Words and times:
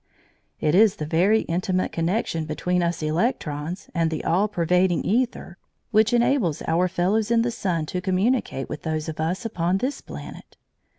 It 0.59 0.73
is 0.73 0.95
the 0.95 1.05
very 1.05 1.41
intimate 1.41 1.91
connection 1.91 2.45
between 2.45 2.81
us 2.81 3.03
electrons 3.03 3.87
and 3.93 4.09
the 4.09 4.23
all 4.25 4.47
pervading 4.47 5.03
æther 5.03 5.57
which 5.91 6.11
enables 6.11 6.63
our 6.63 6.87
fellows 6.87 7.29
in 7.29 7.43
the 7.43 7.51
sun 7.51 7.85
to 7.85 8.01
communicate 8.01 8.67
with 8.67 8.81
those 8.81 9.07
of 9.07 9.19
us 9.19 9.45
upon 9.45 9.77
this 9.77 10.01
planet. 10.01 10.57